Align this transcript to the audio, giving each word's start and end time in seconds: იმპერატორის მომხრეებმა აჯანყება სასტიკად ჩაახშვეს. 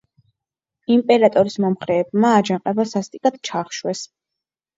იმპერატორის 0.95 1.57
მომხრეებმა 1.65 2.33
აჯანყება 2.39 2.87
სასტიკად 2.93 3.39
ჩაახშვეს. 3.53 4.05